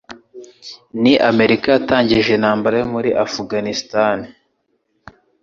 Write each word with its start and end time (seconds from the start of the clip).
Ni 1.01 1.13
Amerika 1.31 1.67
yatangije 1.75 2.29
intambara 2.33 2.75
yo 2.81 2.87
muri 2.93 3.09
afuganisitani 3.23 4.27